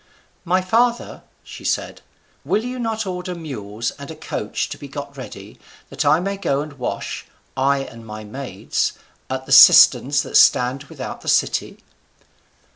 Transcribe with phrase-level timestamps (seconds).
[0.45, 2.01] "My father," she said,
[2.43, 5.59] "will you not order mules and a coach to be got ready,
[5.91, 8.93] that I may go and wash, I and my maids,
[9.29, 11.83] at the cisterns that stand without the city?"